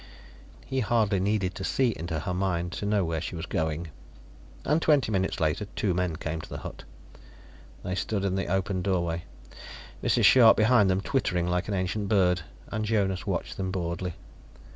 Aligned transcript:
He 0.65 0.79
hardly 0.79 1.19
needed 1.19 1.53
to 1.53 1.63
see 1.63 1.89
into 1.95 2.21
her 2.21 2.33
mind 2.33 2.71
to 2.71 2.87
know 2.87 3.05
where 3.05 3.21
she 3.21 3.35
was 3.35 3.45
going. 3.45 3.89
And 4.65 4.81
twenty 4.81 5.11
minutes 5.11 5.39
later 5.39 5.65
two 5.75 5.93
men 5.93 6.15
came 6.15 6.41
to 6.41 6.49
the 6.49 6.57
hut. 6.57 6.85
They 7.83 7.93
stood 7.93 8.25
in 8.25 8.33
the 8.33 8.47
opened 8.47 8.83
doorway, 8.83 9.25
Mrs. 10.03 10.23
Scharpe 10.25 10.57
behind 10.57 10.89
them 10.89 11.01
twittering 11.01 11.45
like 11.45 11.67
an 11.67 11.75
ancient 11.75 12.09
bird, 12.09 12.41
and 12.69 12.83
Jonas 12.83 13.27
watched 13.27 13.57
them 13.57 13.69
boredly. 13.69 14.13